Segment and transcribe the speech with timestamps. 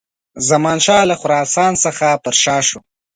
[0.49, 2.79] زمانشاه له خراسان څخه پر شا سو.